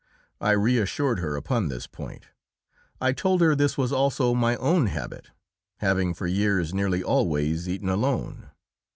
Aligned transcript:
I 0.39 0.53
reassured 0.53 1.19
her 1.19 1.35
upon 1.35 1.67
this 1.67 1.85
point. 1.85 2.29
I 2.99 3.11
told 3.13 3.39
her 3.41 3.53
this 3.55 3.77
was 3.77 3.91
also 3.93 4.33
my 4.33 4.55
own 4.55 4.87
habit, 4.87 5.29
having 5.77 6.15
for 6.15 6.25
years 6.25 6.73
nearly 6.73 7.03
always 7.03 7.69
eaten 7.69 7.87
alone. 7.87 8.49